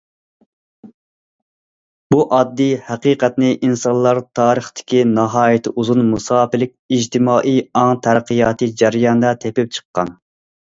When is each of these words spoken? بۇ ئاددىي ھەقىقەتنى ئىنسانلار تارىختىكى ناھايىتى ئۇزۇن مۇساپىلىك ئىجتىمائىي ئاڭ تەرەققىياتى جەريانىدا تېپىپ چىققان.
بۇ 2.13 2.21
ئاددىي 2.37 2.71
ھەقىقەتنى 2.87 3.51
ئىنسانلار 3.67 4.21
تارىختىكى 4.41 5.03
ناھايىتى 5.11 5.73
ئۇزۇن 5.83 6.01
مۇساپىلىك 6.09 6.73
ئىجتىمائىي 6.97 7.63
ئاڭ 7.83 7.97
تەرەققىياتى 8.07 8.71
جەريانىدا 8.83 9.35
تېپىپ 9.45 9.79
چىققان. 9.79 10.15